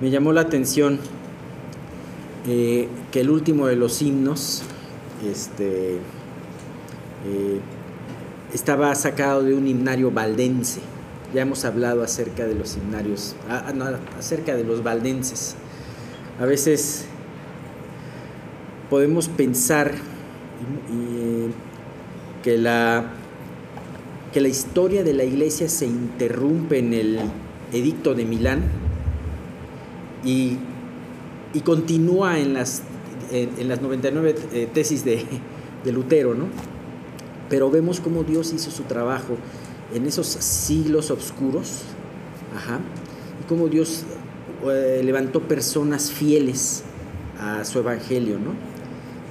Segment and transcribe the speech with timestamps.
[0.00, 0.98] me llamó la atención
[2.48, 4.62] eh, que el último de los himnos
[5.30, 5.96] este,
[7.26, 7.60] eh,
[8.54, 10.80] estaba sacado de un himnario valdense.
[11.34, 15.54] Ya hemos hablado acerca de los himnarios, ah, ah, acerca de los valdenses.
[16.40, 17.04] A veces
[18.88, 19.92] podemos pensar
[22.42, 23.12] que, la,
[24.32, 27.20] que la historia de la iglesia se interrumpe en el
[27.72, 28.79] edicto de Milán
[30.24, 30.58] y,
[31.64, 32.82] continúa en las,
[33.30, 35.24] en, las 99 eh, tesis de,
[35.84, 36.46] de Lutero, ¿no?
[37.48, 39.36] Pero vemos cómo Dios hizo su trabajo
[39.94, 41.82] en esos siglos oscuros,
[43.40, 44.04] y cómo Dios
[44.66, 46.82] eh, levantó personas fieles
[47.38, 48.54] a su evangelio, ¿no?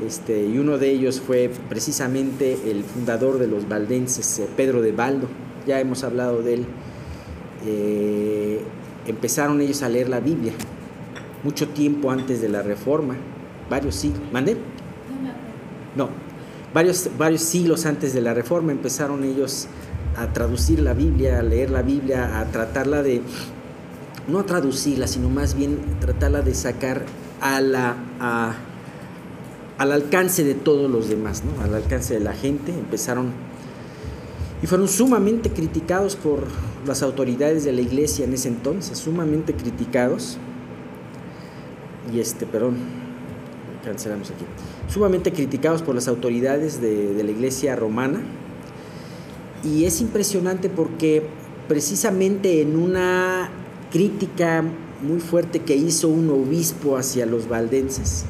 [0.05, 4.91] Este, y uno de ellos fue precisamente el fundador de los valdenses, eh, Pedro de
[4.94, 5.27] Baldo,
[5.67, 6.66] ya hemos hablado de él.
[9.05, 10.53] Empezaron ellos a leer la Biblia
[11.43, 13.16] mucho tiempo antes de la Reforma,
[13.70, 14.22] varios siglos.
[14.31, 14.58] ¿Mandé?
[15.95, 16.09] No,
[16.73, 19.67] varios, varios siglos antes de la Reforma empezaron ellos
[20.16, 23.22] a traducir la Biblia, a leer la Biblia, a tratarla de,
[24.27, 27.03] no a traducirla, sino más bien tratarla de sacar
[27.42, 27.95] a la,
[29.77, 31.64] al alcance de todos los demás, ¿no?
[31.64, 32.71] al alcance de la gente.
[32.71, 33.31] Empezaron
[34.61, 36.44] y fueron sumamente criticados por
[36.86, 40.38] las autoridades de la iglesia en ese entonces, sumamente criticados.
[42.13, 42.77] Y este, perdón,
[43.83, 44.45] cancelamos aquí.
[44.91, 48.21] Sumamente criticados por las autoridades de, la iglesia romana.
[49.63, 51.23] Y es impresionante porque
[51.67, 53.49] precisamente en una
[53.91, 54.63] crítica
[55.02, 58.25] muy fuerte que hizo un obispo hacia los valdenses,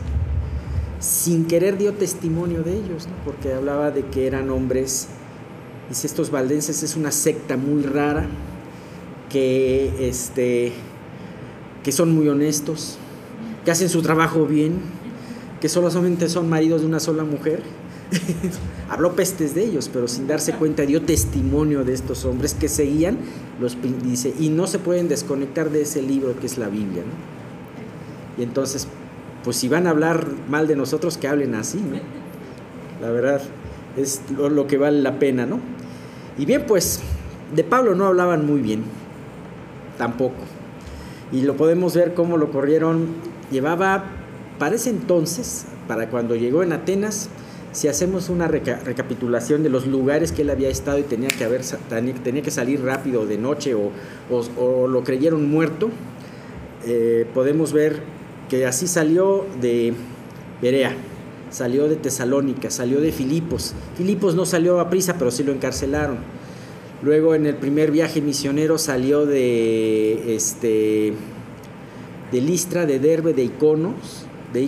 [0.99, 5.07] sin querer dio testimonio de ellos, porque hablaba de que eran hombres,
[5.87, 8.27] dice, estos valdenses es una secta muy rara,
[9.29, 10.73] que, este,
[11.83, 12.97] que son muy honestos,
[13.71, 14.79] hacen su trabajo bien,
[15.61, 17.61] que solamente son maridos de una sola mujer
[18.89, 23.17] Habló pestes de ellos, pero sin darse cuenta dio testimonio de estos hombres que seguían,
[23.59, 27.03] los, dice, y no se pueden desconectar de ese libro que es la Biblia.
[28.37, 28.87] Y entonces,
[29.43, 31.79] pues si van a hablar mal de nosotros, que hablen así,
[33.01, 33.41] La verdad,
[33.95, 35.59] es lo, que vale la pena, ¿no?
[36.37, 37.01] Y bien, pues
[37.55, 38.83] de Pablo no hablaban muy bien,
[39.97, 40.37] tampoco.
[41.31, 43.07] Y lo podemos ver cómo lo corrieron.
[43.51, 44.05] Llevaba,
[44.57, 47.29] para ese entonces, para cuando llegó en Atenas,
[47.71, 51.61] si hacemos una recapitulación de los lugares que él había estado y tenía que, haber,
[52.23, 55.89] tenía que salir rápido de noche o, lo creyeron muerto,
[56.85, 58.01] eh, podemos ver
[58.49, 59.93] que así salió de
[60.61, 60.95] Berea,
[61.51, 63.73] salió de Tesalónica, salió de Filipos.
[63.97, 66.17] Filipos no salió a prisa, pero sí lo encarcelaron.
[67.01, 71.13] Luego en el primer viaje misionero salió de, este,
[72.31, 74.61] de Listra, de Derbe, de Iconos de,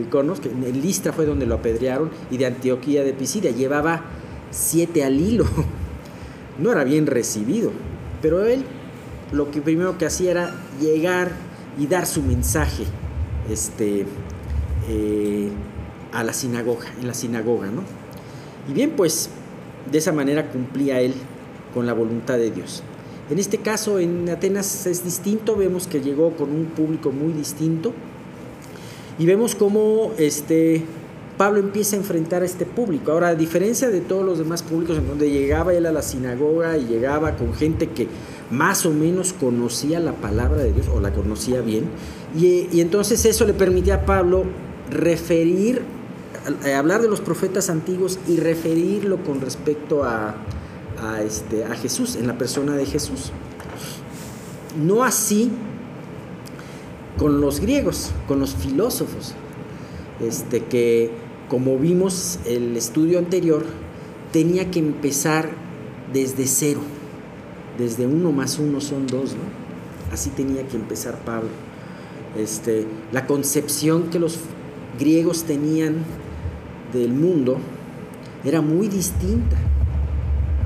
[0.00, 3.50] Iconos, que en Listra fue donde lo apedrearon, y de Antioquía de Pisidia.
[3.50, 4.02] Llevaba
[4.50, 5.46] siete al hilo.
[6.56, 7.72] No era bien recibido,
[8.22, 8.64] pero él
[9.32, 11.32] lo que primero que hacía era llegar
[11.76, 12.84] y dar su mensaje
[13.50, 14.06] este,
[14.88, 15.48] eh,
[16.12, 17.82] a la sinagoga, en la sinagoga, ¿no?
[18.70, 19.30] Y bien, pues
[19.90, 21.14] de esa manera cumplía él
[21.74, 22.84] con la voluntad de Dios.
[23.30, 27.92] En este caso, en Atenas es distinto, vemos que llegó con un público muy distinto,
[29.18, 30.82] y vemos cómo este,
[31.38, 33.12] Pablo empieza a enfrentar a este público.
[33.12, 36.76] Ahora, a diferencia de todos los demás públicos en donde llegaba él a la sinagoga
[36.76, 38.08] y llegaba con gente que
[38.50, 41.84] más o menos conocía la palabra de Dios o la conocía bien,
[42.36, 44.44] y, entonces eso le permitía a Pablo
[44.90, 45.80] referir,
[46.76, 50.34] hablar de los profetas antiguos y referirlo con respecto a,
[51.04, 53.30] a, este, a Jesús, en la persona de Jesús.
[54.82, 55.50] No así
[57.18, 59.34] con los griegos, con los filósofos,
[60.20, 61.10] este, que
[61.48, 63.64] como vimos el estudio anterior,
[64.32, 65.50] tenía que empezar
[66.12, 66.80] desde cero,
[67.78, 69.64] desde uno más uno son dos, ¿no?
[70.12, 71.50] Así tenía que empezar Pablo.
[72.36, 74.38] Este, la concepción que los
[74.98, 75.96] griegos tenían
[76.92, 77.58] del mundo
[78.44, 79.56] era muy distinta.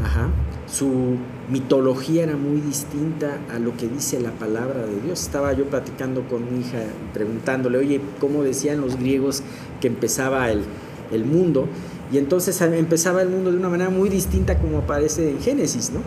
[0.03, 0.31] Ajá.
[0.71, 1.17] Su
[1.51, 5.23] mitología era muy distinta a lo que dice la palabra de Dios.
[5.23, 6.83] Estaba yo platicando con mi hija,
[7.15, 9.43] preguntándole, oye, ¿cómo decían los griegos
[9.81, 10.63] que empezaba el,
[11.11, 11.69] el mundo?
[12.13, 16.01] Y entonces empezaba el mundo de una manera muy distinta como aparece en Génesis, ¿no?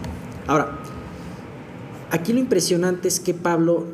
[0.48, 0.80] Ahora,
[2.12, 3.86] aquí lo impresionante es que Pablo,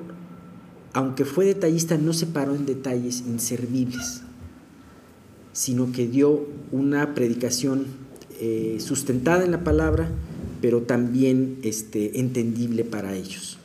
[0.94, 4.22] aunque fue detallista, no se paró en detalles inservibles,
[5.54, 7.86] sino que dio una predicación
[8.40, 10.10] eh, sustentada en la palabra,
[10.62, 13.58] pero también este, entendible para ellos.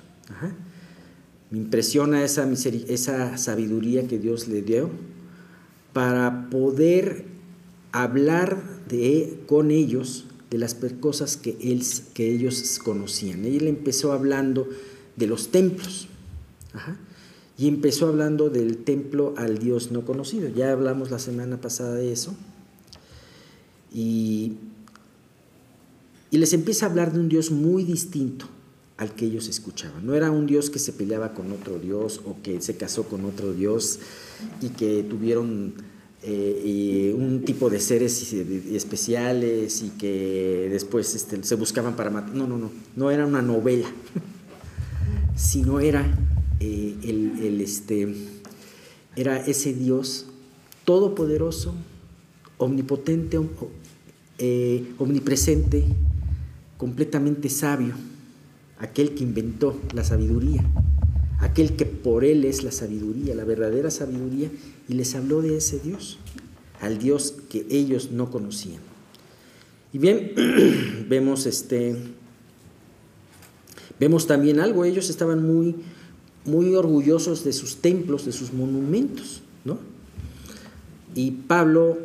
[1.50, 4.88] Me impresiona esa, esa sabiduría que Dios le dio
[5.92, 7.26] para poder
[7.92, 11.82] hablar de, con ellos de las cosas que, él,
[12.14, 13.44] que ellos conocían.
[13.44, 14.68] Él empezó hablando
[15.16, 16.08] de los templos.
[17.58, 20.48] Y empezó hablando del templo al Dios no conocido.
[20.48, 22.34] Ya hablamos la semana pasada de eso.
[23.94, 24.54] Y,
[26.30, 28.46] y les empieza a hablar de un Dios muy distinto
[28.96, 30.06] al que ellos escuchaban.
[30.06, 33.24] No era un Dios que se peleaba con otro Dios o que se casó con
[33.24, 33.98] otro Dios
[34.60, 35.74] y que tuvieron
[36.22, 42.34] eh, un tipo de seres especiales y que después este, se buscaban para matar.
[42.34, 43.88] No, no, no, no era una novela,
[45.36, 46.06] sino era
[46.60, 48.14] eh, el, este,
[49.16, 50.26] era ese Dios
[50.84, 51.74] todopoderoso,
[52.58, 53.40] omnipotente,
[54.44, 55.84] eh, omnipresente,
[56.76, 57.94] completamente sabio,
[58.80, 60.64] aquel que inventó la sabiduría,
[61.38, 64.50] aquel que por él es la sabiduría, la verdadera sabiduría,
[64.88, 66.18] y les habló de ese Dios,
[66.80, 68.80] al Dios que ellos no conocían.
[69.92, 70.32] Y bien,
[71.08, 71.94] vemos este
[74.00, 75.76] vemos también algo, ellos estaban muy
[76.44, 79.78] muy orgullosos de sus templos, de sus monumentos, ¿no?
[81.14, 81.98] Y Pablo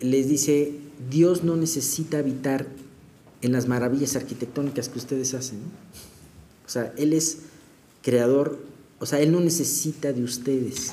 [0.00, 2.66] les dice, Dios no necesita habitar
[3.42, 5.58] en las maravillas arquitectónicas que ustedes hacen,
[6.66, 7.38] O sea, Él es
[8.02, 8.58] creador,
[8.98, 10.92] o sea, Él no necesita de ustedes,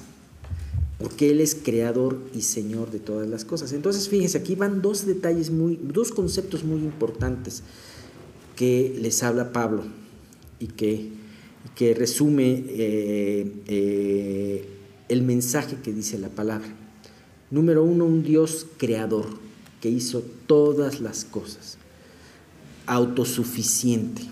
[0.98, 3.74] porque Él es creador y Señor de todas las cosas.
[3.74, 7.64] Entonces, fíjense, aquí van dos detalles muy, dos conceptos muy importantes
[8.56, 9.84] que les habla Pablo
[10.60, 11.18] y que
[11.78, 14.66] que resume eh, eh,
[15.10, 16.68] el mensaje que dice la palabra.
[17.52, 19.28] Número uno, un Dios creador
[19.82, 21.78] que hizo todas las cosas,
[22.86, 24.24] autosuficiente,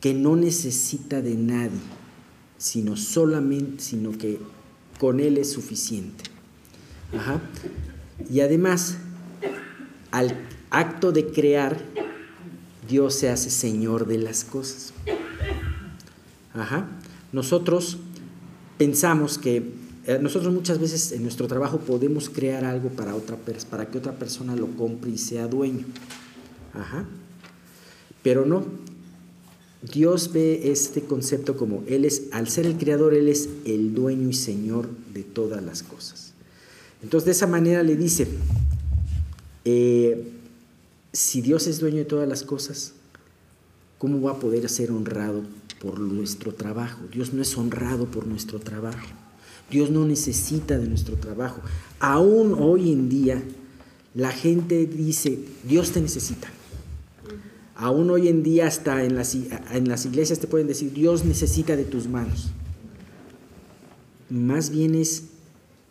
[0.00, 1.80] que no necesita de nadie,
[2.58, 4.38] sino solamente, sino que
[4.98, 6.24] con Él es suficiente.
[8.30, 8.96] Y además,
[10.10, 10.36] al
[10.70, 11.80] acto de crear,
[12.88, 14.92] Dios se hace Señor de las cosas.
[16.54, 16.88] Ajá.
[17.32, 17.98] Nosotros
[18.76, 19.72] pensamos que
[20.20, 23.36] nosotros muchas veces en nuestro trabajo podemos crear algo para, otra,
[23.70, 25.84] para que otra persona lo compre y sea dueño.
[26.74, 27.06] Ajá.
[28.22, 28.64] Pero no.
[29.82, 34.28] Dios ve este concepto como Él es, al ser el creador, Él es el dueño
[34.28, 36.34] y señor de todas las cosas.
[37.02, 38.28] Entonces de esa manera le dice,
[39.64, 40.30] eh,
[41.12, 42.92] si Dios es dueño de todas las cosas,
[43.98, 45.42] ¿cómo va a poder ser honrado
[45.82, 47.00] por nuestro trabajo.
[47.12, 49.08] Dios no es honrado por nuestro trabajo.
[49.72, 51.62] Dios no necesita de nuestro trabajo.
[51.98, 53.42] Aún hoy en día
[54.14, 56.48] la gente dice, Dios te necesita.
[57.74, 62.06] Aún hoy en día hasta en las, iglesias te pueden decir, Dios necesita de tus
[62.06, 62.50] manos.
[64.28, 65.24] Más bien es,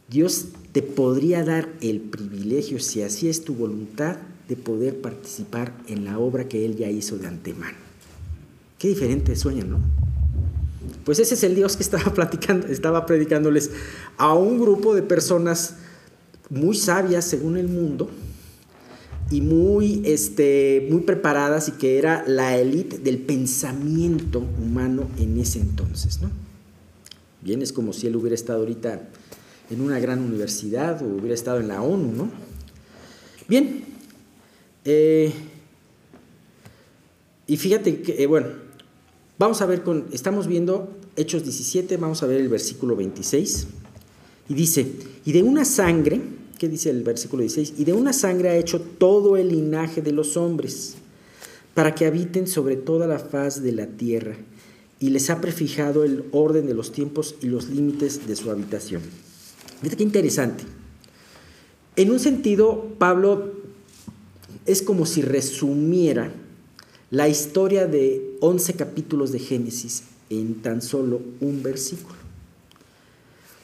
[0.09, 4.17] Dios te podría dar el privilegio, si así es tu voluntad,
[4.47, 7.77] de poder participar en la obra que Él ya hizo de antemano.
[8.77, 10.00] Qué diferente sueñan, ¿no?
[11.11, 13.71] Pues ese es el Dios que estaba platicando, estaba predicándoles
[14.15, 15.75] a un grupo de personas
[16.49, 18.09] muy sabias según el mundo
[19.29, 25.59] y muy, este, muy preparadas y que era la élite del pensamiento humano en ese
[25.59, 26.31] entonces, ¿no?
[27.41, 29.09] Bien, es como si él hubiera estado ahorita
[29.69, 32.31] en una gran universidad o hubiera estado en la ONU, ¿no?
[33.49, 33.83] Bien,
[34.85, 35.33] eh,
[37.47, 38.70] y fíjate que, eh, bueno,
[39.41, 43.65] Vamos a ver con, estamos viendo Hechos 17, vamos a ver el versículo 26.
[44.49, 44.85] Y dice,
[45.25, 46.21] y de una sangre,
[46.59, 47.73] ¿qué dice el versículo 16?
[47.79, 50.93] Y de una sangre ha hecho todo el linaje de los hombres,
[51.73, 54.35] para que habiten sobre toda la faz de la tierra,
[54.99, 59.01] y les ha prefijado el orden de los tiempos y los límites de su habitación.
[59.81, 60.65] Fíjate qué interesante.
[61.95, 63.53] En un sentido, Pablo
[64.67, 66.31] es como si resumiera
[67.09, 72.15] la historia de 11 capítulos de Génesis en tan solo un versículo.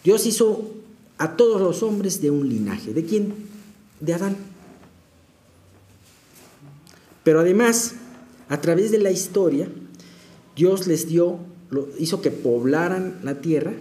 [0.03, 0.71] Dios hizo
[1.17, 2.93] a todos los hombres de un linaje.
[2.93, 3.33] ¿De quién?
[3.99, 4.37] De Adán.
[7.23, 7.95] Pero además,
[8.47, 9.67] a través de la historia,
[10.55, 11.39] Dios les dio,
[11.99, 13.73] hizo que poblaran la tierra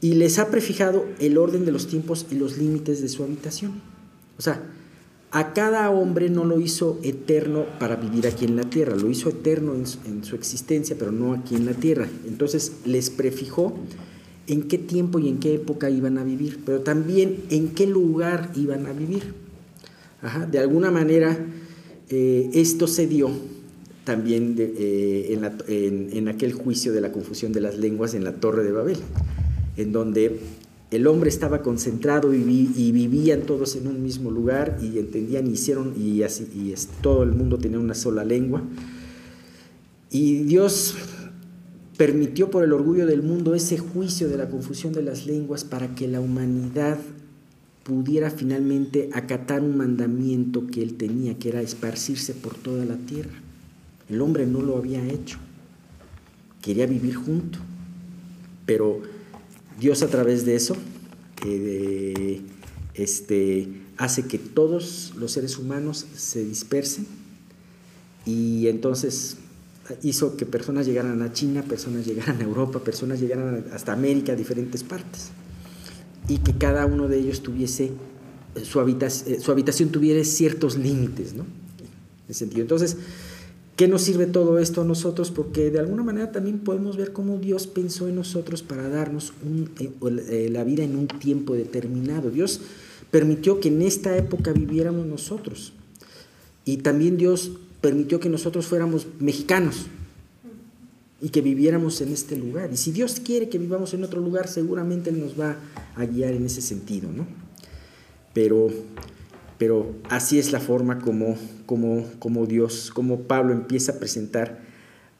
[0.00, 3.80] y les ha prefijado el orden de los tiempos y los límites de su habitación.
[4.38, 4.62] O sea,
[5.32, 9.30] a cada hombre no lo hizo eterno para vivir aquí en la tierra, lo hizo
[9.30, 12.06] eterno en su, existencia, pero no aquí en la tierra.
[12.28, 13.74] Entonces les prefijó
[14.46, 18.52] en qué tiempo y en qué época iban a vivir, pero también en qué lugar
[18.54, 19.34] iban a vivir.
[20.50, 21.38] de alguna manera
[22.10, 23.30] eh, esto se dio
[24.04, 25.38] también eh,
[26.12, 28.98] en, aquel juicio de la confusión de las lenguas en la Torre de Babel,
[29.78, 30.40] en donde
[30.92, 32.42] el hombre estaba concentrado y,
[32.92, 37.32] vivían todos en un mismo lugar y entendían y hicieron y, así, y todo el
[37.32, 38.62] mundo tenía una sola lengua.
[40.10, 40.94] Y Dios
[41.96, 45.94] permitió por el orgullo del mundo ese juicio de la confusión de las lenguas para
[45.94, 46.98] que la humanidad
[47.84, 53.40] pudiera finalmente acatar un mandamiento que él tenía, que era esparcirse por toda la tierra.
[54.10, 55.38] El hombre no lo había hecho,
[56.60, 57.58] quería vivir junto,
[58.66, 59.00] pero
[59.82, 60.76] Dios a través de eso
[61.44, 62.40] eh,
[62.94, 67.04] este, hace que todos los seres humanos se dispersen
[68.24, 69.38] y entonces
[70.04, 74.36] hizo que personas llegaran a China, personas llegaran a Europa, personas llegaran hasta América, a
[74.36, 75.30] diferentes partes
[76.28, 77.90] y que cada uno de ellos tuviese,
[78.54, 81.44] eh, su, habitación, eh, su habitación tuviera ciertos límites, ¿no?
[82.28, 82.62] En sentido.
[82.62, 82.98] Entonces,
[83.76, 85.30] ¿qué nos sirve todo esto a nosotros?
[85.30, 89.32] Porque de alguna manera también podemos ver cómo Dios pensó en nosotros para darnos
[89.78, 92.30] eh, la vida en un tiempo determinado.
[92.30, 92.60] Dios
[93.10, 95.72] permitió que en esta época viviéramos nosotros.
[96.64, 99.86] Y también Dios permitió que nosotros fuéramos mexicanos
[101.20, 102.70] y que viviéramos en este lugar.
[102.72, 105.56] Y si Dios quiere que vivamos en otro lugar, seguramente Él nos va
[105.94, 107.26] a guiar en ese sentido, ¿no?
[108.34, 108.70] Pero,
[109.62, 114.58] pero así es la forma como, como, como Dios, como Pablo empieza a presentar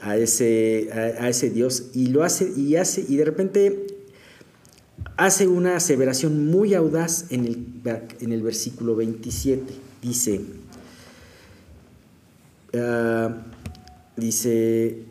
[0.00, 3.87] a ese, a, ese Dios y lo hace y hace y de repente
[5.16, 7.66] hace una aseveración muy audaz en el,
[8.18, 9.62] en el versículo 27.
[10.02, 10.40] Dice,
[12.75, 13.44] ah,
[14.16, 15.04] dice,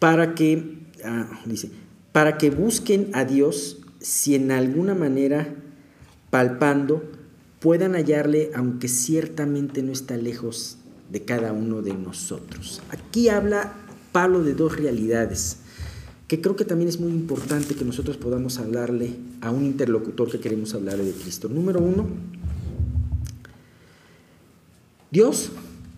[0.00, 1.70] para que, ah, dice,
[2.10, 5.62] para que busquen a Dios si en alguna manera,
[6.36, 7.02] palpando,
[7.60, 10.76] puedan hallarle, aunque ciertamente no está lejos
[11.10, 12.82] de cada uno de nosotros.
[12.90, 13.72] Aquí habla
[14.12, 15.60] Pablo de dos realidades,
[16.28, 20.38] que creo que también es muy importante que nosotros podamos hablarle a un interlocutor que
[20.38, 21.48] queremos hablarle de Cristo.
[21.48, 22.06] Número uno,
[25.10, 25.52] Dios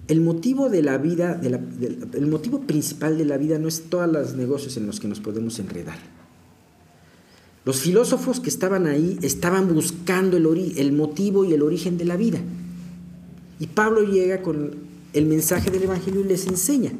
[0.06, 4.36] el motivo de la vida, el motivo principal de la vida no es todos los
[4.36, 5.98] negocios en los que nos podemos enredar.
[7.68, 12.16] Los filósofos que estaban ahí estaban buscando el, el motivo y el origen de la
[12.16, 12.38] vida.
[13.60, 14.70] Y Pablo llega con
[15.12, 16.92] el mensaje del Evangelio y les enseña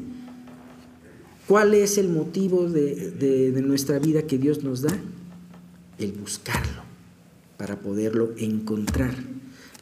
[1.47, 4.95] cuál es el motivo de nuestra vida que Dios nos da.
[5.97, 6.83] El buscarlo
[7.57, 9.15] para poderlo encontrar.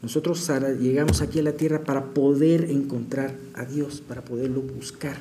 [0.02, 5.18] Nosotros llegamos aquí a la tierra para poder encontrar a Dios, para poderlo buscar.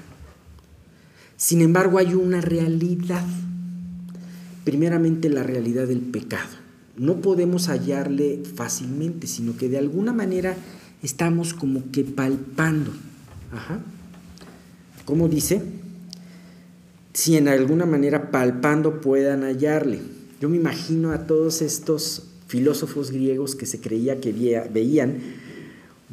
[1.37, 3.26] Sin embargo, hay una realidad.
[4.66, 6.50] Primeramente, la realidad del pecado.
[6.96, 10.56] No podemos hallarle fácilmente, sino que de alguna manera
[11.04, 12.90] estamos como que palpando.
[13.52, 13.78] Ajá.
[15.04, 15.62] ¿Cómo dice?
[17.12, 20.00] Si en alguna manera palpando puedan hallarle.
[20.40, 24.32] Yo me imagino a todos estos filósofos griegos que se creía que
[24.73, 25.18] veían,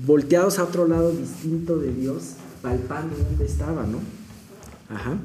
[0.06, 3.98] volteados a otro lado distinto de Dios, palpando dónde estaba, ¿no?
[4.90, 5.18] Ajá.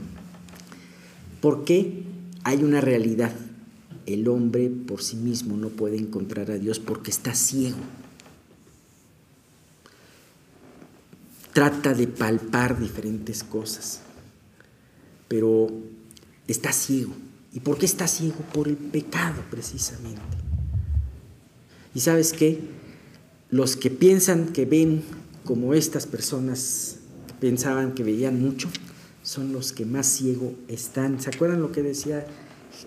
[1.42, 1.98] ¿Por qué
[2.49, 3.31] hay una realidad?
[4.07, 7.76] El hombre por sí mismo no puede encontrar a Dios porque está ciego.
[11.52, 14.00] Trata de palpar diferentes cosas,
[15.28, 15.69] pero
[16.47, 17.12] está ciego.
[17.52, 18.38] ¿Y por qué está ciego?
[18.55, 20.23] Por el pecado precisamente.
[21.95, 22.61] Y sabes qué?
[23.50, 25.02] Los que piensan que ven
[25.45, 26.97] como estas personas
[27.40, 28.71] pensaban que veían mucho,
[29.28, 31.20] son los que más ciego están.
[31.20, 32.26] ¿Se acuerdan lo que decía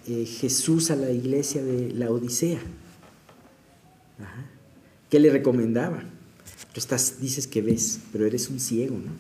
[0.08, 2.60] eh, Jesús a la iglesia de la Odisea?
[5.12, 6.02] ¿Qué le recomendaba?
[6.74, 9.12] Tú estás, dices que ves, pero eres un ciego, ¿no?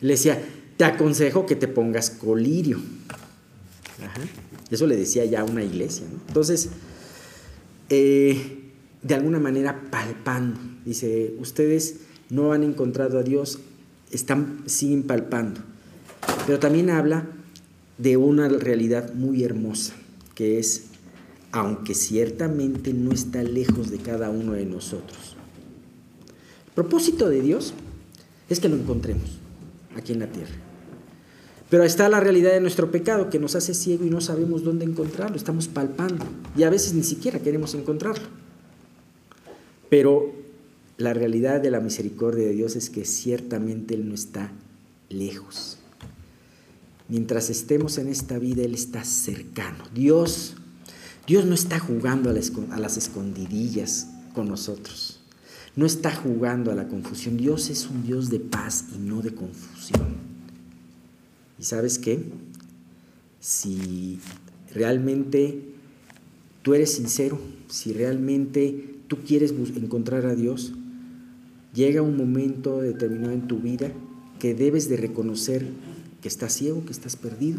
[0.00, 0.40] Le decía,
[0.76, 2.78] te aconsejo que te pongas colirio.
[4.70, 6.20] Eso le decía ya a una iglesia, ¿no?
[6.28, 6.68] Entonces,
[7.88, 8.70] eh,
[9.02, 10.60] de alguna manera palpando.
[10.84, 11.96] Dice, ustedes
[12.30, 13.58] no han encontrado a Dios,
[14.12, 15.75] están, siguen palpando.
[16.46, 17.26] Pero también habla
[17.98, 19.94] de una realidad muy hermosa,
[20.34, 20.84] que es,
[21.50, 25.36] aunque ciertamente no está lejos de cada uno de nosotros.
[26.66, 27.74] El propósito de Dios
[28.48, 29.38] es que lo encontremos
[29.96, 30.54] aquí en la tierra.
[31.68, 34.84] Pero está la realidad de nuestro pecado que nos hace ciego y no sabemos dónde
[34.84, 36.24] encontrarlo, estamos palpando
[36.56, 38.24] y a veces ni siquiera queremos encontrarlo.
[39.90, 40.32] Pero
[40.96, 44.52] la realidad de la misericordia de Dios es que ciertamente Él no está
[45.08, 45.78] lejos.
[47.08, 49.84] Mientras estemos en esta vida, Él está cercano.
[49.94, 50.54] Dios,
[51.26, 55.20] Dios no está jugando a las escondidillas con nosotros.
[55.76, 57.36] no está jugando a la confusión.
[57.36, 60.16] Dios es un Dios de paz y no de confusión.
[61.58, 62.24] ¿Y sabes qué?
[63.40, 64.18] Si
[64.74, 65.60] realmente
[66.62, 70.72] tú eres sincero, si realmente tú quieres encontrar a Dios,
[71.74, 73.92] llega un momento determinado en tu vida
[74.38, 75.66] que debes de reconocer
[76.20, 77.58] que estás ciego, que estás perdido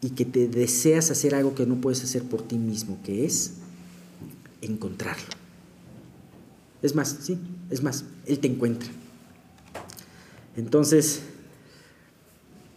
[0.00, 3.54] y que te deseas hacer algo que no puedes hacer por ti mismo, que es
[4.62, 5.28] encontrarlo.
[6.82, 7.38] Es más, sí,
[7.68, 8.88] es más, Él te encuentra.
[10.56, 11.20] Entonces,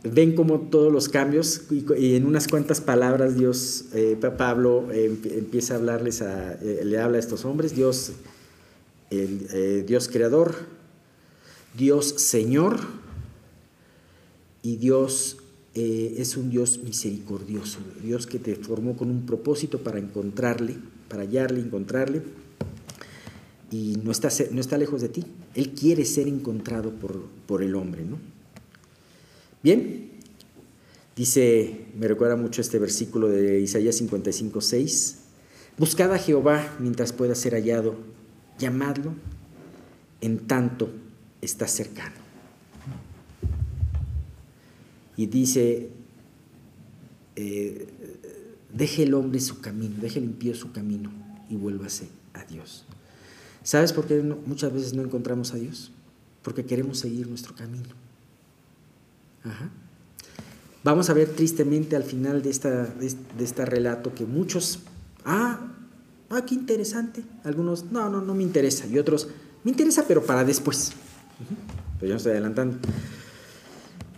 [0.04, 5.75] ven como todos los cambios y, en unas cuantas palabras Dios, eh, Pablo eh, empieza
[5.75, 8.12] a hablarles, a, eh, le habla a estos hombres, Dios,
[9.10, 10.56] el, Dios creador,
[11.78, 12.80] Dios Señor
[14.63, 15.38] y Dios
[15.75, 20.75] es un Dios misericordioso, Dios que te formó con un propósito para encontrarle,
[21.10, 22.22] para hallarle, encontrarle
[23.72, 25.25] y no está, no está lejos de ti.
[25.55, 28.20] Él quiere ser encontrado por, por el hombre, ¿no?
[29.63, 30.12] Bien,
[31.15, 35.17] dice, me recuerda mucho este versículo de Isaías 55, 6.
[35.77, 37.96] Buscad a Jehová mientras pueda ser hallado,
[38.60, 39.15] llamadlo
[40.22, 40.89] en tanto
[41.41, 42.23] está cercano.
[45.15, 45.89] Y dice,
[47.36, 47.88] eh,
[48.74, 51.12] deje el hombre su camino, deje el impío su camino
[51.50, 52.86] y vuélvase a Dios.
[53.63, 55.91] ¿Sabes por qué muchas veces no encontramos a Dios?
[56.41, 57.89] Porque queremos seguir nuestro camino.
[60.84, 64.79] Vamos a ver tristemente al final de, de, este relato que muchos,
[65.24, 65.60] ah,
[66.29, 67.24] ah, qué interesante.
[67.46, 68.86] Algunos, no, no, no me interesa.
[68.88, 69.29] Y otros,
[69.63, 70.91] me interesa, pero para después.
[72.00, 72.77] Pero yo no estoy adelantando.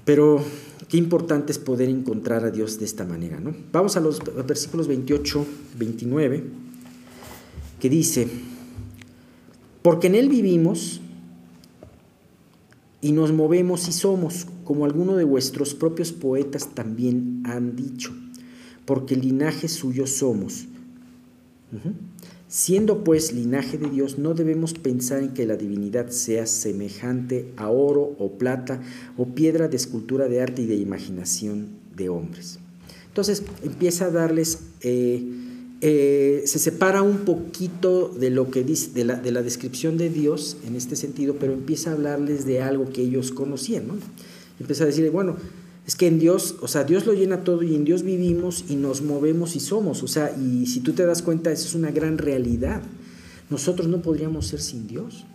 [0.05, 0.43] Pero
[0.89, 3.55] qué importante es poder encontrar a Dios de esta manera, ¿no?
[3.71, 5.45] Vamos a los versículos 28,
[5.77, 6.43] 29,
[7.79, 8.27] que dice,
[9.81, 11.01] porque en Él vivimos
[13.01, 18.11] y nos movemos y somos, como alguno de vuestros propios poetas también han dicho,
[18.85, 20.65] porque linaje suyo somos.
[22.55, 27.67] Siendo pues linaje de Dios, no debemos pensar en que la divinidad sea semejante a
[27.67, 28.81] oro o plata
[29.17, 32.59] o piedra de escultura de arte y de imaginación de hombres.
[33.09, 35.21] Entonces empieza a darles eh,
[35.81, 40.09] eh, se separa un poquito de lo que dice, de la, de la, descripción de
[40.09, 43.95] Dios en este sentido, pero empieza a hablarles de algo que ellos conocían, ¿no?
[44.61, 45.35] Empieza a decirle, bueno,
[45.85, 48.75] es que en Dios, o sea, Dios lo llena todo y en Dios vivimos y
[48.75, 51.91] nos movemos y somos, o sea, y si tú te das cuenta, eso es una
[51.91, 52.81] gran realidad.
[53.51, 55.25] Nosotros no podríamos ser sin Dios.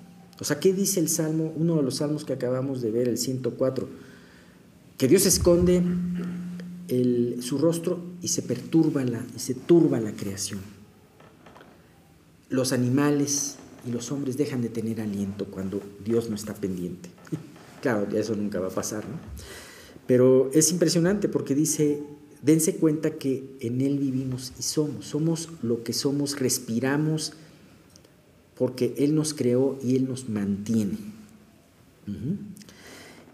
[0.40, 3.18] O sea, ¿qué dice el Salmo, uno de los salmos que acabamos de ver, el
[3.18, 3.88] 104?
[4.98, 5.82] Que Dios esconde
[7.40, 10.60] su rostro y se perturba la, y se turba la creación.
[12.48, 17.08] Los animales y los hombres dejan de tener aliento cuando Dios no está pendiente.
[17.80, 19.16] Claro, eso nunca va a pasar, ¿no?
[20.10, 22.02] Pero es impresionante porque dice,
[22.42, 27.34] dense cuenta que en Él vivimos y somos, somos lo que somos, respiramos,
[28.56, 30.98] porque Él nos creó y Él nos mantiene.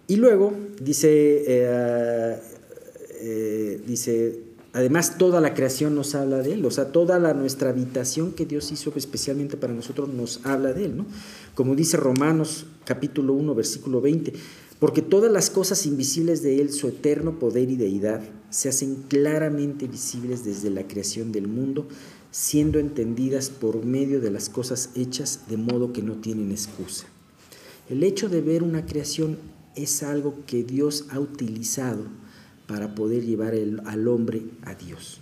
[0.07, 2.37] Y luego dice eh,
[3.23, 4.41] eh, dice,
[4.75, 8.71] además toda la creación nos habla de Él, o sea, toda nuestra habitación que Dios
[8.71, 11.07] hizo especialmente para nosotros nos habla de Él, ¿no?
[11.55, 14.35] Como dice Romanos capítulo 1, versículo 20,
[14.79, 19.89] porque todas las cosas invisibles de Él, su eterno poder y deidad, se hacen claramente
[19.89, 21.89] visibles desde la creación del mundo,
[22.31, 27.07] siendo entendidas por medio de las cosas hechas de modo que no tienen excusa.
[27.89, 29.39] El hecho de ver una creación
[29.75, 32.05] es algo que Dios ha utilizado
[32.67, 35.21] para poder llevar al hombre a Dios.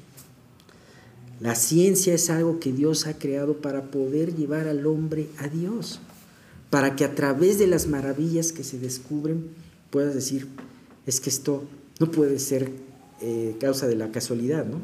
[1.40, 6.01] La ciencia es algo que Dios ha creado para poder llevar al hombre a Dios,
[6.75, 9.47] para que a través de las maravillas que se descubren
[9.91, 10.49] puedas decir,
[11.07, 11.63] es que esto
[12.01, 12.69] no puede ser
[13.21, 14.81] eh, causa de la casualidad, ¿no?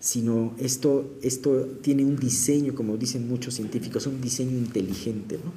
[0.00, 5.38] sino esto, esto tiene un diseño, como dicen muchos científicos, un diseño inteligente.
[5.44, 5.52] ¿no?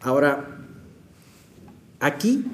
[0.00, 0.66] Ahora,
[2.00, 2.44] aquí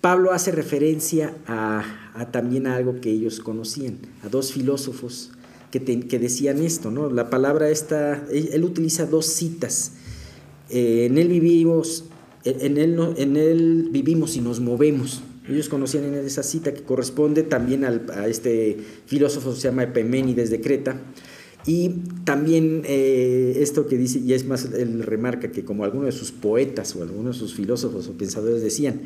[0.00, 5.32] Pablo hace referencia a, también a algo que ellos conocían, a dos filósofos
[5.80, 7.10] que, decían esto, ¿no?
[7.10, 9.92] La palabra esta, él, utiliza dos citas.
[10.68, 12.04] Eh, en él vivimos,
[12.44, 15.22] en él, en él vivimos y nos movemos.
[15.48, 21.00] Ellos conocían esa cita que corresponde también a este filósofo, se llama Epiménides de Creta.
[21.66, 21.90] Y
[22.24, 26.32] también eh, esto que dice, y es más, él remarca que como algunos de sus
[26.32, 29.02] poetas o algunos de sus filósofos o pensadores decían,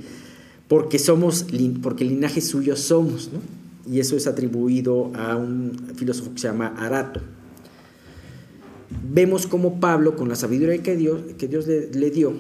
[0.69, 1.47] porque somos,
[1.83, 3.31] porque linaje suyo somos,
[3.91, 7.21] Y eso es atribuido a un filósofo que se llama Arato.
[9.13, 12.33] vemos como Pablo, con la sabiduría que Dios, que Dios le, dio,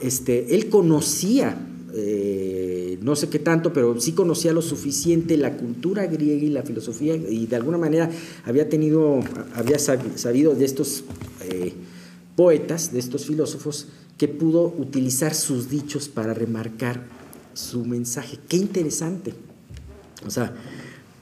[0.00, 1.58] este, él conocía,
[1.94, 6.62] eh, no sé qué tanto, pero sí conocía lo suficiente la cultura griega y la
[6.62, 8.10] filosofía, y de alguna manera
[8.44, 9.20] había tenido,
[9.54, 11.04] había sabido de estos
[11.42, 11.72] eh,
[12.36, 17.06] poetas, de estos filósofos, que pudo utilizar sus dichos para remarcar
[17.54, 18.38] su mensaje.
[18.48, 19.32] Qué interesante.
[20.26, 20.54] O sea,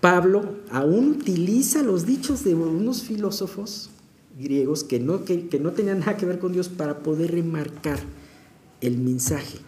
[0.00, 3.90] Pablo aún utiliza los dichos de unos filósofos
[4.38, 7.98] griegos que no, que, no tenían nada que ver con Dios para poder remarcar
[8.80, 9.59] el mensaje.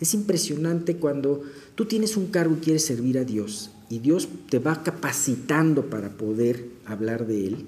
[0.00, 1.42] Es impresionante cuando
[1.74, 6.10] tú tienes un cargo y quieres servir a Dios y Dios te va capacitando para
[6.10, 7.66] poder hablar de Él.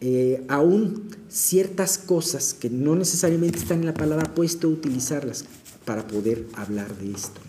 [0.00, 5.44] Eh, aún ciertas cosas que no necesariamente están en la palabra, puedes utilizarlas
[5.84, 7.40] para poder hablar de esto,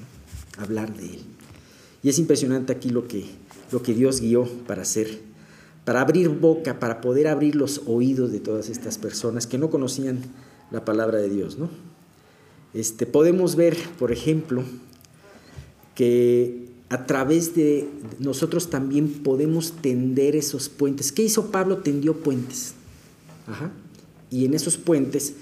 [0.58, 1.20] hablar de Él.
[2.02, 3.26] Y es impresionante aquí lo que,
[3.72, 5.30] lo que Dios guió para hacer
[5.90, 10.20] para abrir boca, para poder abrir los oídos de todas estas personas que no conocían
[10.70, 11.58] la palabra de Dios.
[11.58, 11.68] ¿no?
[12.76, 14.64] Este, podemos ver, por ejemplo,
[15.96, 21.12] que a través de nosotros también podemos tender esos puentes.
[21.12, 21.78] ¿Qué hizo Pablo?
[21.78, 22.76] Tendió puentes.
[24.30, 25.34] Y en esos puentes,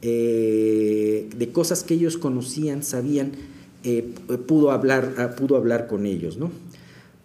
[0.00, 3.32] eh, de cosas que ellos conocían, sabían,
[3.84, 4.12] eh,
[4.48, 6.38] pudo, hablar, pudo hablar con ellos.
[6.38, 6.50] ¿no?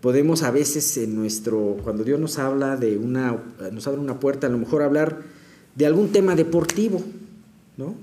[0.01, 4.47] Podemos a veces en nuestro, cuando Dios nos habla de una, nos abre una puerta,
[4.47, 5.21] a lo mejor hablar
[5.75, 7.03] de algún tema deportivo,
[7.77, 7.95] ¿no?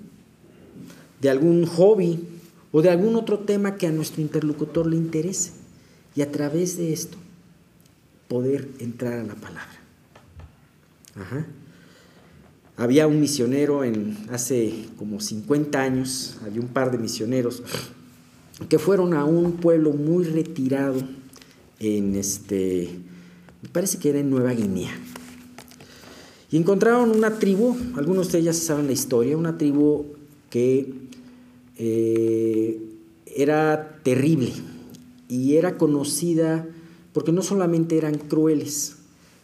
[1.21, 2.21] De algún hobby
[2.73, 5.53] o de algún otro tema que a nuestro interlocutor le interese.
[6.17, 7.17] Y a través de esto
[8.29, 9.81] poder entrar a la palabra.
[12.77, 17.63] Había un misionero en hace como 50 años, había un par de misioneros
[18.69, 20.97] que fueron a un pueblo muy retirado
[21.85, 22.89] en este,
[23.63, 24.91] me parece que era en Nueva Guinea.
[26.51, 30.07] Y encontraron una tribu, algunos de ellas saben la historia, una tribu
[30.51, 30.93] que
[31.77, 32.81] eh,
[33.27, 34.53] era terrible
[35.29, 36.67] y era conocida
[37.13, 38.97] porque no solamente eran crueles,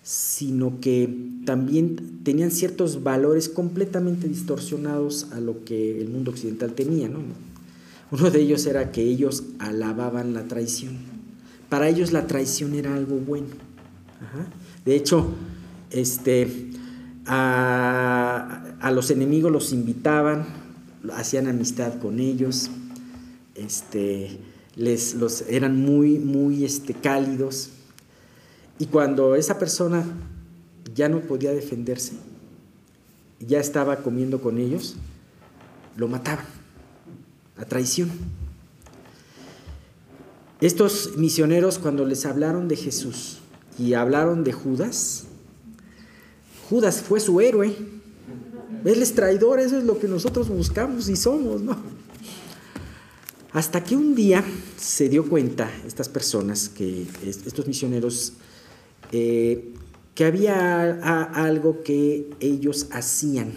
[0.03, 1.12] sino que
[1.44, 7.11] también tenían ciertos valores completamente distorsionados a lo que el mundo occidental tenía.
[8.11, 11.19] Uno de ellos era que ellos alababan la traición.
[11.70, 13.46] Para ellos la traición era algo bueno.
[14.85, 15.33] De hecho,
[15.90, 16.70] este,
[17.26, 20.46] a, los enemigos los invitaban,
[21.14, 22.70] hacían amistad con ellos,
[23.54, 24.38] este,
[24.74, 27.70] les, los, eran muy, muy este, cálidos.
[28.80, 30.04] Y cuando esa persona
[30.92, 32.14] ya no podía defenderse,
[33.38, 34.96] ya estaba comiendo con ellos,
[35.96, 36.46] lo mataban
[37.56, 38.11] a traición.
[40.61, 43.38] Estos misioneros cuando les hablaron de Jesús
[43.79, 45.25] y hablaron de Judas,
[46.68, 47.75] Judas fue su héroe.
[48.85, 51.77] Él es traidor, eso es lo que nosotros buscamos y somos, ¿no?
[53.53, 54.44] Hasta que un día
[54.77, 58.35] se dio cuenta estas personas, que estos misioneros,
[59.12, 59.73] eh,
[60.14, 60.92] que había
[61.35, 63.53] algo que ellos hacían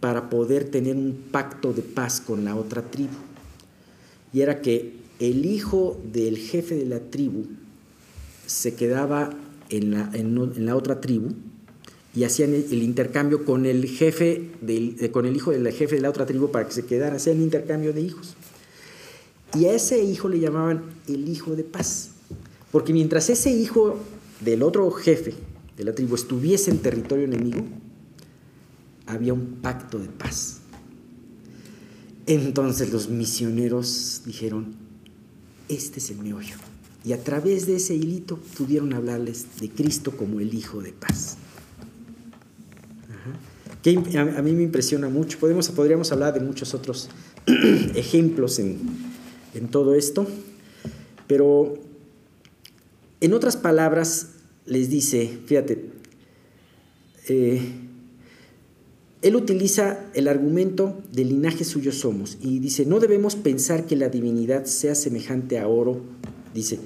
[0.00, 3.14] para poder tener un pacto de paz con la otra tribu.
[4.32, 7.46] Y era que el hijo del jefe de la tribu
[8.46, 9.30] se quedaba
[9.68, 11.34] en la, otra tribu
[12.14, 16.10] y hacían el, intercambio con el jefe del, con el hijo del jefe de la
[16.10, 18.34] otra tribu para que se quedara, hacían intercambio de hijos.
[19.54, 22.10] Y a ese hijo le llamaban el hijo de paz,
[22.70, 23.98] porque mientras ese hijo
[24.40, 25.34] del otro jefe
[25.76, 27.64] de la tribu estuviese en territorio enemigo,
[29.06, 30.58] había un pacto de paz.
[32.26, 34.87] Entonces los misioneros dijeron,
[35.68, 36.56] este es el meollo.
[37.04, 41.36] Y a través de ese hilito pudieron hablarles de Cristo como el Hijo de paz.
[43.82, 45.38] Que a mí me impresiona mucho.
[45.38, 47.08] Podemos, podríamos hablar de muchos otros
[47.94, 48.78] ejemplos en,
[49.70, 50.26] todo esto,
[51.26, 51.78] pero
[53.20, 54.30] en otras palabras
[54.66, 55.90] les dice, fíjate,
[57.28, 57.87] eh,
[59.20, 64.08] él utiliza el argumento del linaje suyo somos y dice, no debemos pensar que la
[64.08, 66.00] divinidad sea semejante a oro.
[66.54, 66.78] Dice,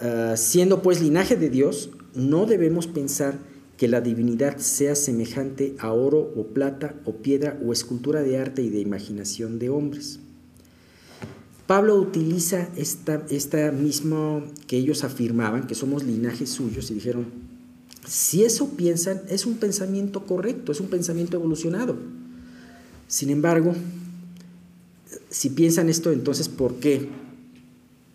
[0.00, 3.38] ah, siendo pues linaje de Dios, no debemos pensar
[3.78, 8.62] que la divinidad sea semejante a oro o plata o piedra o escultura de arte
[8.62, 10.20] y de imaginación de hombres.
[11.66, 17.26] Pablo utiliza esta, esta misma que ellos afirmaban, que somos linajes suyos, y dijeron,
[18.06, 21.96] si eso piensan, es un pensamiento correcto, es un pensamiento evolucionado.
[23.08, 23.74] Sin embargo,
[25.30, 27.08] si piensan esto, entonces ¿por qué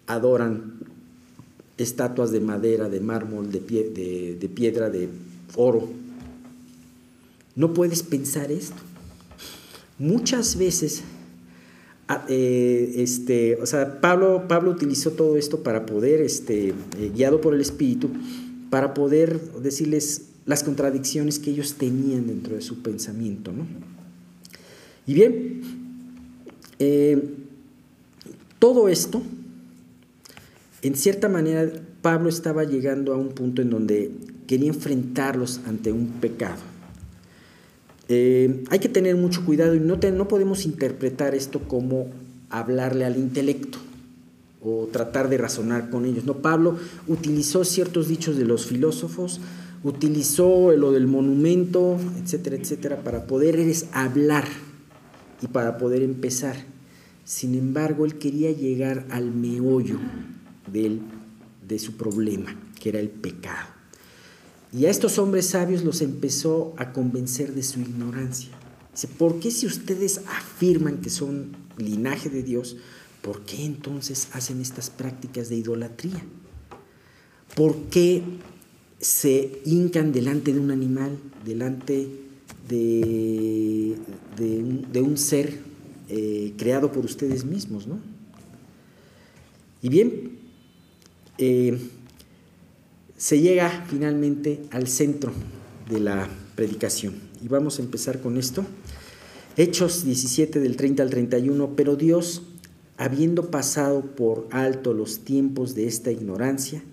[0.07, 0.79] adoran
[1.77, 5.09] estatuas de madera, de mármol, de, piedra, de
[5.55, 6.01] oro?
[7.55, 8.77] no puedes pensar esto.
[9.99, 11.03] Muchas veces,
[12.07, 17.41] ah, eh, este, o sea, Pablo, Pablo utilizó todo esto para poder, este, eh, guiado
[17.41, 18.09] por el Espíritu,
[18.71, 23.51] para poder decirles las contradicciones que ellos tenían dentro de su pensamiento.
[23.51, 23.67] ¿no?
[25.05, 25.61] Y bien,
[26.79, 27.21] eh,
[28.59, 29.21] todo esto,
[30.81, 31.69] en cierta manera,
[32.01, 34.11] Pablo estaba llegando a un punto en donde
[34.47, 36.61] quería enfrentarlos ante un pecado.
[38.07, 42.07] Eh, hay que tener mucho cuidado y no, no podemos interpretar esto como
[42.49, 43.79] hablarle al intelecto
[44.63, 46.25] o tratar de razonar con ellos.
[46.25, 49.41] No, Pablo utilizó ciertos dichos de los filósofos,
[49.83, 53.59] utilizó lo del monumento, etcétera, etcétera, para poder
[53.91, 54.45] hablar
[55.41, 56.55] y para poder empezar.
[57.25, 59.97] Sin embargo, él quería llegar al meollo
[60.71, 63.69] de su problema, que era el pecado.
[64.73, 68.51] Y a estos hombres sabios los empezó a convencer de su ignorancia.
[68.93, 72.77] Dice, ¿por qué si ustedes afirman que son linaje de Dios,
[73.21, 76.23] por qué entonces hacen estas prácticas de idolatría?
[77.55, 78.23] ¿Por qué
[78.99, 82.07] se hincan delante de un animal, delante
[82.67, 83.95] de,
[84.95, 85.59] un, ser
[86.09, 87.87] eh, creado por ustedes mismos?
[87.87, 87.99] ¿no?
[89.81, 90.37] Y bien,
[91.37, 91.77] eh,
[93.17, 95.31] se llega finalmente al centro
[95.89, 97.13] de la predicación.
[97.43, 98.65] Y vamos a empezar con esto.
[99.57, 102.43] Hechos 17 del 30 al 31, pero Dios,
[103.01, 106.83] habiendo pasado por alto los tiempos de esta ignorancia,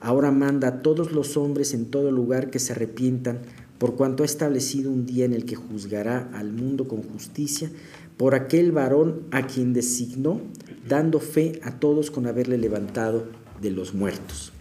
[0.00, 3.38] ahora manda a todos los hombres en todo lugar que se arrepientan,
[3.78, 7.70] por cuanto ha establecido un día en el que juzgará al mundo con justicia
[8.16, 10.40] por aquel varón a quien designó,
[10.88, 13.28] dando fe a todos con haberle levantado
[13.62, 14.52] de los muertos.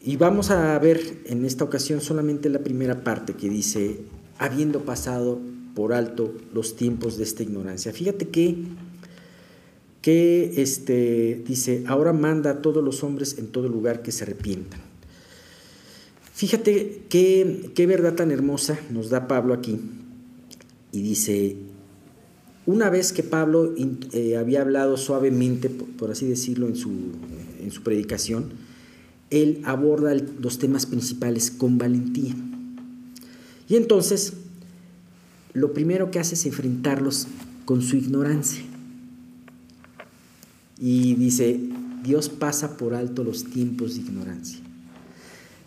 [0.00, 4.02] Y vamos a ver en esta ocasión solamente la primera parte que dice,
[4.38, 5.40] habiendo pasado
[5.74, 7.92] por alto los tiempos de esta ignorancia.
[7.92, 8.64] Fíjate que,
[10.02, 14.80] que este, dice, ahora manda a todos los hombres en todo lugar que se arrepientan.
[16.34, 19.78] Fíjate qué, qué verdad tan hermosa nos da Pablo aquí.
[20.90, 21.56] Y dice,
[22.64, 23.74] una vez que Pablo
[24.12, 26.90] eh, había hablado suavemente, por, así decirlo, en su,
[27.60, 28.52] en su predicación,
[29.28, 32.34] él aborda los temas principales con valentía.
[33.68, 34.32] Y entonces,
[35.52, 37.28] lo primero que hace es enfrentarlos
[37.64, 38.62] con su ignorancia.
[40.80, 41.60] Y dice,
[42.02, 44.60] Dios pasa por alto los tiempos de ignorancia.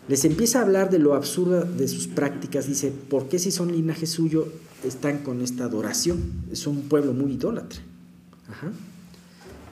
[0.08, 2.66] Les empieza a hablar de lo absurdo de sus prácticas.
[2.66, 4.48] Dice, ¿por qué si son linaje suyo
[4.84, 6.20] están con esta adoración?
[6.50, 7.80] Es un pueblo muy idólatra.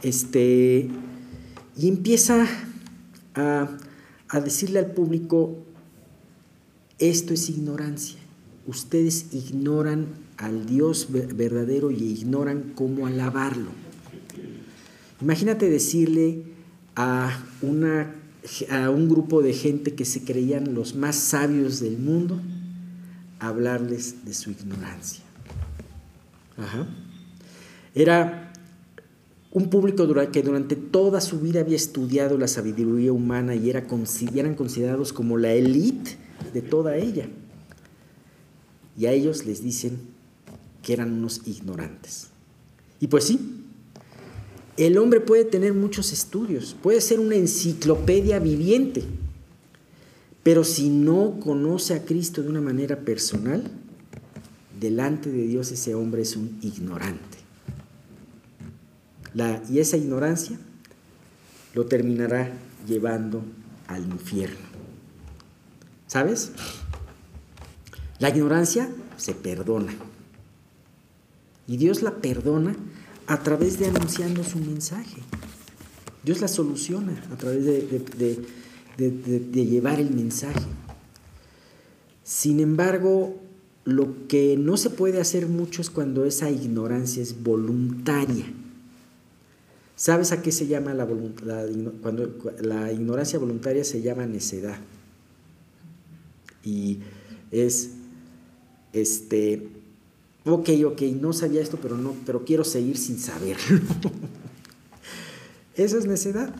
[0.02, 0.88] Este,
[1.76, 2.46] y empieza
[3.34, 3.68] a,
[4.42, 5.58] decirle al público,
[6.98, 8.18] esto es ignorancia.
[8.66, 10.06] Ustedes ignoran
[10.38, 13.70] al Dios verdadero y ignoran cómo alabarlo.
[15.22, 16.42] Imagínate decirle
[16.96, 22.40] a, un grupo de gente que se creían los más sabios del mundo,
[23.38, 25.22] hablarles de su ignorancia.
[27.94, 28.52] Era
[29.52, 33.86] un público que durante toda su vida había estudiado la sabiduría humana y era,
[34.34, 36.16] eran considerados como la élite
[36.52, 37.28] de toda ella.
[38.98, 40.00] Y a ellos les dicen
[40.82, 42.28] que eran unos ignorantes.
[42.98, 43.61] Y pues sí,
[44.86, 49.04] el hombre puede tener muchos estudios, puede ser una enciclopedia viviente,
[50.42, 53.70] pero si no conoce a Cristo de una manera personal,
[54.80, 57.42] delante de Dios ese hombre es un ignorante
[59.68, 60.58] y esa ignorancia
[61.74, 62.52] lo terminará
[62.86, 63.42] llevando
[63.86, 64.66] al infierno.
[66.06, 66.52] ¿Sabes?
[68.18, 69.94] La ignorancia se perdona.
[71.66, 72.76] Y Dios la perdona
[73.26, 75.20] a través de anunciando su mensaje.
[76.24, 78.38] Dios la soluciona a través de,
[78.96, 80.66] de llevar el mensaje.
[82.22, 83.40] Sin embargo,
[83.84, 88.46] lo que no se puede hacer mucho es cuando esa ignorancia es voluntaria.
[89.96, 91.06] ¿Sabes a qué se llama la,
[92.00, 94.78] cuando la ignorancia voluntaria se llama necedad?
[96.64, 96.98] Y
[97.50, 97.90] es,
[98.92, 99.68] este,
[100.44, 103.80] ok, ok, no sabía esto, pero no, pero quiero seguir sin saberlo.
[105.76, 106.54] Eso es necedad.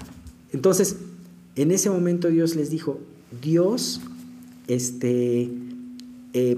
[0.53, 0.97] Entonces,
[1.57, 3.01] en ese momento Dios les dijo,
[3.43, 4.01] Dios,
[4.69, 5.51] este,
[6.33, 6.57] eh,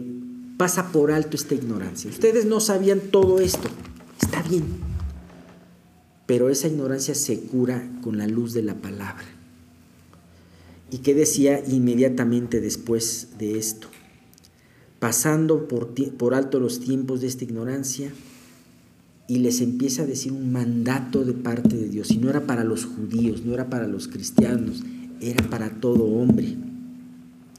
[0.56, 2.10] pasa por alto esta ignorancia.
[2.10, 3.68] Ustedes no sabían todo esto.
[4.20, 4.64] Está bien
[6.26, 9.24] pero esa ignorancia se cura con la luz de la palabra.
[10.90, 13.88] ¿Y qué decía inmediatamente después de esto?
[14.98, 18.12] Pasando por, por alto los tiempos de esta ignorancia
[19.26, 22.10] y les empieza a decir un mandato de parte de Dios.
[22.10, 24.82] Y no era para los judíos, no era para los cristianos,
[25.20, 26.56] era para todo hombre.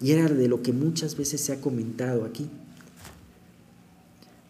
[0.02, 2.48] Y era de lo que muchas veces se ha comentado aquí.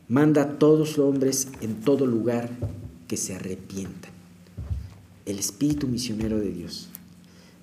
[0.07, 2.49] Manda a todos los hombres en todo lugar
[3.07, 4.11] que se arrepientan.
[5.25, 6.89] El espíritu misionero de Dios.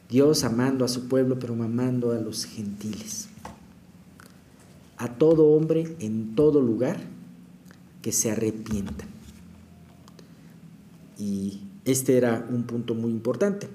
[0.08, 3.28] Dios amando a su pueblo, pero amando a los gentiles.
[5.02, 7.00] A todo hombre en todo lugar
[8.02, 9.08] que se arrepientan.
[11.18, 13.68] Y este era un punto muy importante.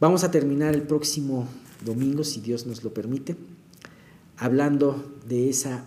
[0.00, 1.46] Vamos a terminar el próximo
[1.84, 3.36] domingo, si Dios nos lo permite,
[4.36, 5.84] hablando de esa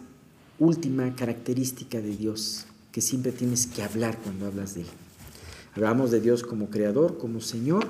[0.58, 4.88] última característica de Dios que siempre tienes que hablar cuando hablas de Él.
[5.76, 7.86] Hablamos de Dios como creador, como Señor,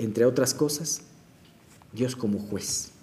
[0.00, 1.02] entre otras cosas,
[1.92, 2.93] Dios como juez.